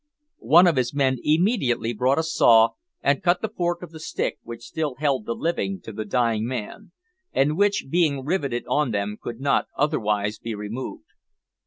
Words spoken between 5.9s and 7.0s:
the dying man,